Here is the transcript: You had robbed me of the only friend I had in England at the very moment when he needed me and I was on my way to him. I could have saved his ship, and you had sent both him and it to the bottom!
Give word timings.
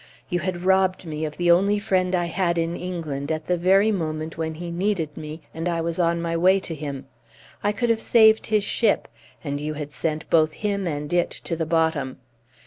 You 0.31 0.39
had 0.39 0.65
robbed 0.65 1.05
me 1.05 1.25
of 1.25 1.37
the 1.37 1.51
only 1.51 1.77
friend 1.77 2.15
I 2.15 2.25
had 2.25 2.57
in 2.57 2.75
England 2.75 3.31
at 3.31 3.45
the 3.45 3.55
very 3.55 3.91
moment 3.91 4.35
when 4.35 4.55
he 4.55 4.71
needed 4.71 5.15
me 5.15 5.41
and 5.53 5.69
I 5.69 5.79
was 5.81 5.99
on 5.99 6.19
my 6.19 6.35
way 6.35 6.59
to 6.59 6.73
him. 6.73 7.05
I 7.63 7.71
could 7.71 7.91
have 7.91 8.01
saved 8.01 8.47
his 8.47 8.63
ship, 8.63 9.07
and 9.43 9.61
you 9.61 9.75
had 9.75 9.93
sent 9.93 10.27
both 10.31 10.53
him 10.53 10.87
and 10.87 11.13
it 11.13 11.29
to 11.29 11.55
the 11.55 11.67
bottom! 11.67 12.17